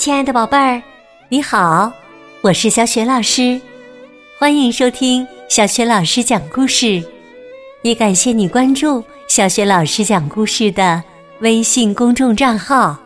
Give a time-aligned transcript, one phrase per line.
[0.00, 0.82] 亲爱的宝贝儿，
[1.28, 1.92] 你好，
[2.40, 3.60] 我是小雪老师，
[4.38, 7.06] 欢迎收听小雪老师讲故事。
[7.82, 11.04] 也感谢你关注小雪老师讲故事的
[11.40, 12.98] 微信公众账号。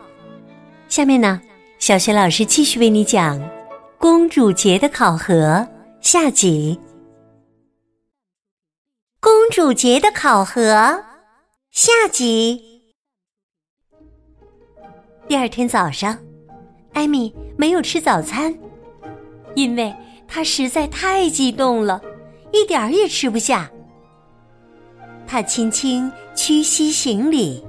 [0.87, 1.41] 下面呢，
[1.79, 3.37] 小雪老师继续为你讲
[3.97, 5.33] 《公主节的考核》
[5.99, 6.79] 下集。
[9.19, 11.03] 公主节的考核
[11.71, 12.85] 下集。
[15.27, 16.17] 第二天早上。
[16.95, 18.57] 艾米没有吃早餐，
[19.53, 19.93] 因为
[20.27, 22.01] 她实在太激动了，
[22.51, 23.69] 一点儿也吃不下。
[25.27, 27.61] 她轻轻屈膝行礼，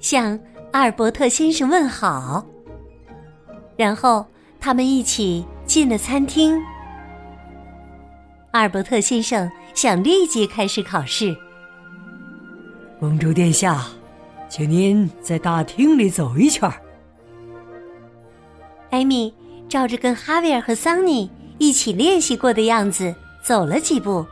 [0.00, 0.40] 向
[0.72, 2.44] 阿尔伯特先生问好，
[3.76, 4.24] 然后
[4.58, 6.58] 他们一起进了餐厅。
[8.52, 11.36] 阿尔伯特先生想立即开始考试。
[12.98, 13.84] 公主殿下，
[14.48, 16.80] 请您在大厅里走一圈儿。
[18.94, 19.34] 艾米
[19.68, 21.28] 照着跟哈维尔和桑尼
[21.58, 24.24] 一起练习过的样子走了几步。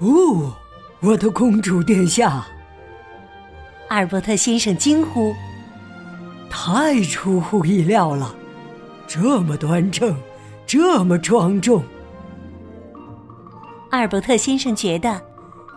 [0.00, 0.54] 哦，
[1.00, 2.46] 我的公主殿下！
[3.88, 5.34] 阿尔伯特先生惊呼
[6.52, 8.34] ：“太出乎意料了，
[9.06, 10.14] 这么端正，
[10.66, 11.82] 这么庄重。”
[13.88, 15.18] 阿尔伯特先生觉得，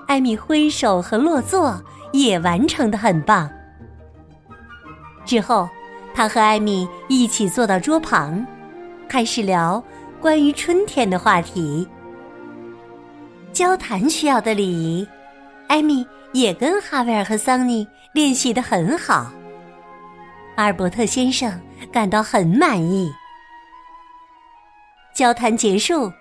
[0.06, 3.50] 艾米挥手和落座也完成的很棒。
[5.26, 5.70] 之后。
[6.14, 8.46] 他和艾米一起坐到桌旁，
[9.08, 9.84] 开始聊
[10.20, 11.88] 关于春天的话题。
[13.54, 15.08] 交谈需要的礼仪，
[15.68, 19.32] 艾米也跟哈维尔和桑尼练习的很好。
[20.56, 21.60] 阿尔伯特先生
[21.92, 23.12] 感到很满意。
[25.14, 26.12] 交谈结束，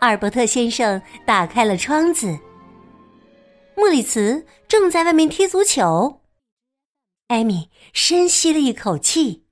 [0.00, 2.38] 阿尔伯特先生打开了窗子。
[3.76, 6.20] 莫里茨正在外面踢足球。
[7.28, 9.44] 艾米深吸了一口气。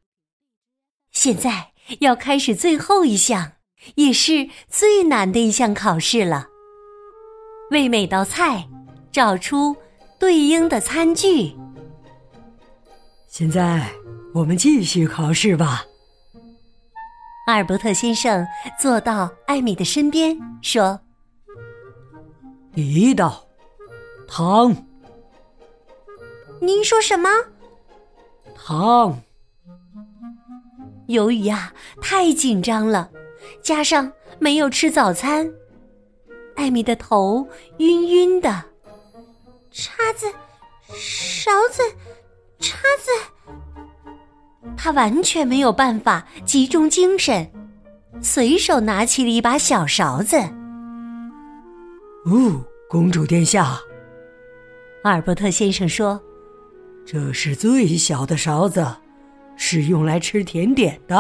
[1.10, 3.52] 现在要开始最后一项，
[3.96, 6.48] 也是最难的一项考试了。
[7.70, 8.66] 为每道菜
[9.12, 9.76] 找出
[10.18, 11.54] 对应的餐具。
[13.28, 13.86] 现在
[14.32, 15.84] 我们继续考试吧。
[17.46, 18.46] 阿尔伯特先生
[18.80, 20.98] 坐到艾米的身边，说
[22.74, 23.46] ：“第一道，
[24.26, 24.74] 汤。”
[26.58, 27.28] 您说什么？
[28.56, 29.22] 汤。
[31.06, 33.08] 由于呀太紧张了，
[33.62, 35.48] 加上没有吃早餐，
[36.56, 37.46] 艾米的头
[37.78, 38.64] 晕晕的。
[39.70, 40.26] 叉子、
[40.88, 41.82] 勺子、
[42.58, 43.10] 叉子，
[44.76, 47.48] 他完全没有办法集中精神，
[48.22, 50.36] 随手拿起了一把小勺子。
[52.24, 53.78] 哦，公主殿下，
[55.04, 56.20] 阿尔伯特先生说。
[57.06, 58.96] 这是最小的勺子，
[59.56, 61.16] 是用来吃甜点的。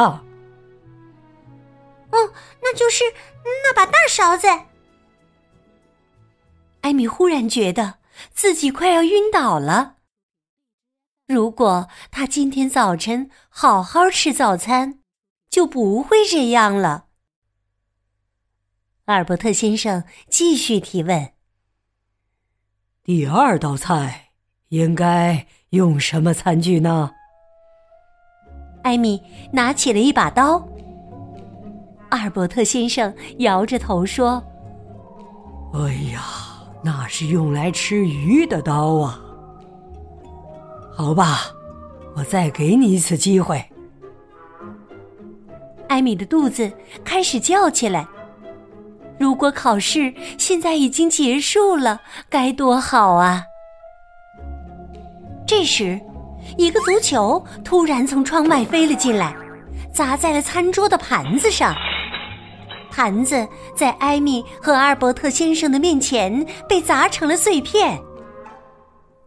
[2.10, 3.04] 哦，那就是
[3.44, 4.48] 那把大勺子。
[6.80, 7.98] 艾米忽然觉得
[8.32, 9.98] 自己快要晕倒了。
[11.28, 15.00] 如果他今天早晨好好吃早餐，
[15.48, 17.06] 就不会这样了。
[19.04, 21.32] 阿尔伯特先生继续提问
[23.04, 24.25] ：“第二道菜
[24.68, 27.10] 应该？”用什么餐具呢？
[28.82, 29.20] 艾米
[29.52, 30.64] 拿起了一把刀。
[32.08, 34.42] 阿尔伯特先生摇着头说
[35.74, 36.22] ：“哎呀，
[36.84, 39.20] 那是用来吃鱼的刀啊！
[40.96, 41.40] 好吧，
[42.14, 43.62] 我再给你一次机会。”
[45.88, 46.72] 艾米的肚子
[47.04, 48.06] 开始叫起来。
[49.18, 52.00] 如果考试现在已经结束了，
[52.30, 53.42] 该多好啊！
[55.46, 55.98] 这时，
[56.58, 59.34] 一个足球突然从窗外飞了进来，
[59.94, 61.74] 砸在了餐桌的盘子上。
[62.90, 67.96] 盘子在艾米和阿尔伯特先生的面前被砸成了碎片。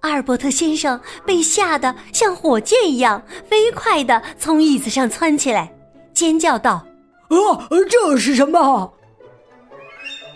[0.02, 5.72] 阿尔伯特先生被吓得像火箭一样飞快的从椅子上窜起来，
[6.14, 6.86] 尖叫道
[7.30, 8.94] ：“啊，这是什么？”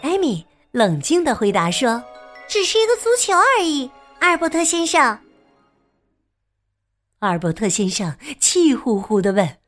[0.01, 2.03] 艾米冷静的回答说
[2.47, 5.17] ：“只是一个足球而已。”阿尔伯特先生。
[7.23, 9.59] 阿尔伯特先生气呼呼的问：“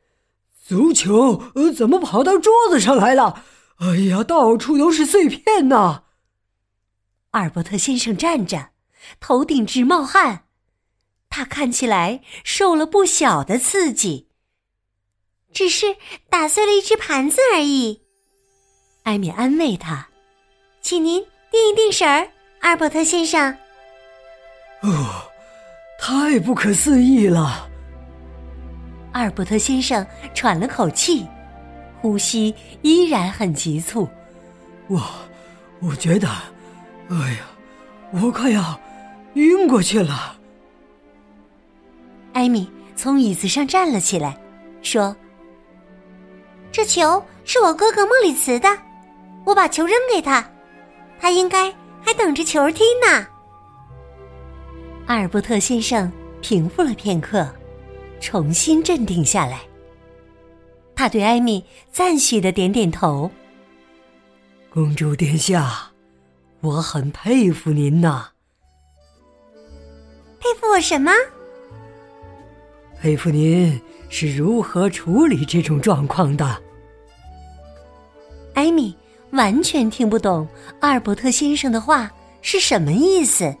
[0.62, 3.44] 足球呃，怎么跑到桌子上来了？
[3.78, 6.04] 哎呀，到处都是碎片呐！”
[7.32, 8.72] 阿尔伯特先生站着，
[9.20, 10.44] 头顶直冒汗，
[11.30, 14.28] 他看起来受了不小的刺激。
[15.50, 15.96] 只是
[16.28, 18.02] 打碎了一只盘子而已。
[19.04, 20.08] 艾米安慰他
[20.82, 22.28] ：“请您定一定神儿，
[22.60, 23.56] 阿尔伯特先生。”
[24.84, 25.32] 哦。
[26.06, 27.68] 太不可思议了！
[29.10, 31.26] 阿尔伯特先生喘了口气，
[32.00, 34.08] 呼吸依然很急促。
[34.86, 35.02] 我，
[35.80, 36.28] 我觉得，
[37.08, 37.38] 哎呀，
[38.12, 38.78] 我快要
[39.34, 40.36] 晕过去了。
[42.34, 44.38] 艾米从椅子上站了起来，
[44.82, 45.16] 说
[46.70, 48.68] ：“这球是我哥哥莫里茨的，
[49.44, 50.48] 我把球扔给他，
[51.18, 53.26] 他应该还等着球踢呢。”
[55.06, 56.10] 阿尔伯特先生
[56.40, 57.48] 平复了片刻。
[58.18, 59.60] 重新镇定下来，
[60.94, 61.62] 他对艾米
[61.92, 63.30] 赞许的点点头。
[64.70, 65.90] 公主殿下，
[66.60, 68.30] 我很佩服您呐。
[70.40, 71.12] 佩服我什么？
[72.98, 76.62] 佩服您是如何处理这种状况的。
[78.54, 78.96] 艾米
[79.32, 80.48] 完全听不懂
[80.80, 82.10] 阿尔伯特先生的话
[82.40, 83.54] 是什么意思。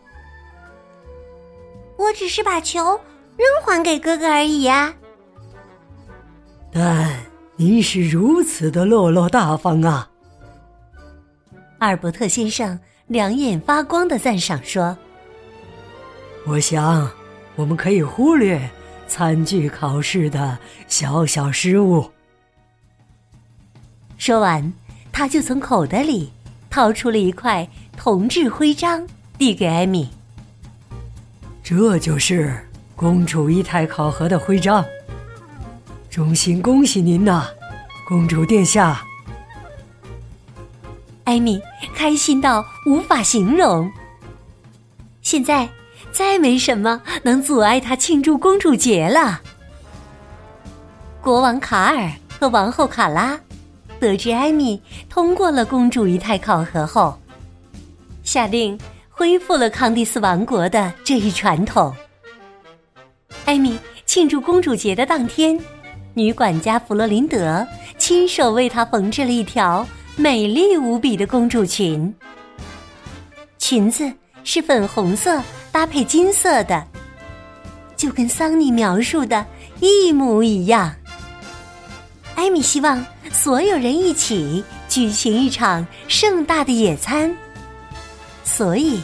[1.96, 3.00] 我只是把球。
[3.36, 4.94] 扔还给哥哥而已呀。
[6.72, 7.14] 但
[7.56, 10.08] 您是如此的落落大方啊！
[11.78, 14.96] 阿尔伯特先生两眼发光的赞赏说
[16.48, 17.10] ：“我想，
[17.56, 18.70] 我们可以忽略
[19.06, 20.58] 餐具考试的
[20.88, 22.10] 小小失误。”
[24.16, 24.72] 说完，
[25.12, 26.32] 他就从口袋里
[26.70, 29.06] 掏出了一块铜制徽章，
[29.36, 30.08] 递给艾米。
[31.68, 32.56] 这就是。
[32.94, 34.84] 公主仪态考核的徽章，
[36.08, 37.48] 衷心恭喜您呐，
[38.08, 39.04] 公主殿下！
[41.24, 41.60] 艾米
[41.92, 43.90] 开心到无法形容。
[45.22, 45.68] 现在
[46.12, 49.42] 再没什么能阻碍她庆祝公主节了。
[51.20, 53.38] 国王卡尔和王后卡拉
[53.98, 54.80] 得知艾米
[55.10, 57.18] 通过了公主仪态考核后，
[58.22, 58.78] 下令
[59.18, 61.90] 恢复了康蒂斯王国的这一传统。
[63.46, 65.58] 艾米庆祝公主节的当天，
[66.12, 67.66] 女管家弗洛林德
[67.96, 69.86] 亲手为她缝制了一条
[70.16, 72.14] 美丽无比的公主裙。
[73.58, 74.12] 裙子
[74.44, 75.42] 是粉红色
[75.72, 76.86] 搭配金色的，
[77.96, 79.46] 就跟桑尼描述的
[79.80, 80.94] 一模一样。
[82.34, 83.02] 艾米希望
[83.32, 87.34] 所有人一起举行一场盛大的野餐，
[88.46, 88.98] 所以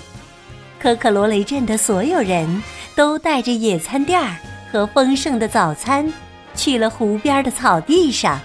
[0.81, 2.63] 可可罗雷镇的所有人。
[2.95, 4.37] 都带着野餐垫儿
[4.71, 6.13] 和丰盛的早餐，
[6.55, 8.39] 去了湖边的草地上。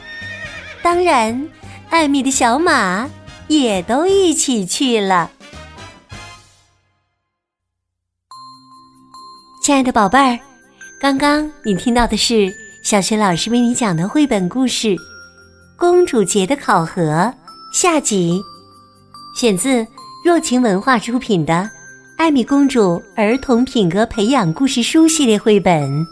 [0.81, 1.49] 当然，
[1.89, 3.09] 艾米的小马
[3.49, 5.29] 也都一起去了。
[9.61, 10.39] 亲爱的宝贝儿，
[11.01, 12.49] 刚刚你听到的是
[12.85, 14.95] 小学老师为你讲的绘本故事
[15.77, 17.01] 《公主节的考核》
[17.73, 18.41] 下集，
[19.35, 19.85] 选自
[20.27, 21.69] 若晴文化出品的。
[22.18, 26.06] 艾米公主儿童品格培养故事书系列绘本，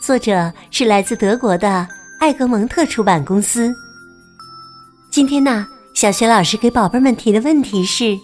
[0.00, 1.84] 作者是来自德国的
[2.20, 3.74] 艾格蒙特出版公司。
[5.10, 8.16] 今天呢，小学老师给宝贝们提的问题是：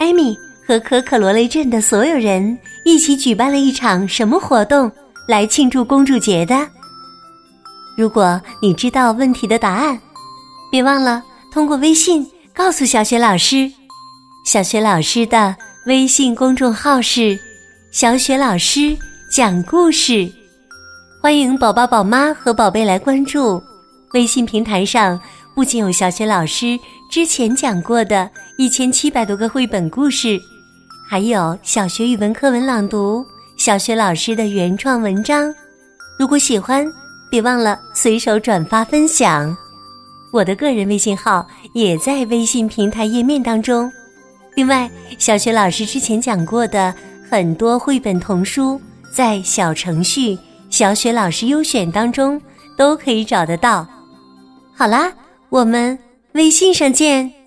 [0.00, 0.36] 艾米
[0.66, 4.90] 和可可罗雷镇的所有人一起举办了一场什么活动
[5.28, 6.68] 来庆祝公主节的？
[7.96, 9.96] 如果你知道问题的答案，
[10.68, 11.22] 别忘了
[11.52, 12.28] 通过微信
[12.58, 13.70] 告诉小雪老师。
[14.44, 15.54] 小雪老师的
[15.86, 17.38] 微信公众号是
[17.92, 18.98] “小雪老师
[19.30, 20.28] 讲故事”，
[21.22, 23.62] 欢迎宝宝、宝妈和宝贝来关注。
[24.12, 25.18] 微信平台上
[25.54, 26.76] 不仅有小雪老师
[27.08, 30.36] 之前讲过的一千七百多个绘本故事，
[31.08, 33.24] 还有小学语文课文朗读、
[33.56, 35.54] 小学老师的原创文章。
[36.18, 36.84] 如果喜欢，
[37.30, 39.56] 别忘了随手转发分享。
[40.32, 43.90] 我的个人微信号也在微信平台页面当中。
[44.54, 46.94] 另外，小雪老师之前讲过的
[47.30, 48.80] 很多绘本童书，
[49.14, 50.36] 在小程序
[50.68, 52.40] “小雪老师优选”当中
[52.76, 53.86] 都可以找得到。
[54.74, 55.12] 好啦，
[55.48, 55.98] 我们
[56.32, 57.37] 微信上见。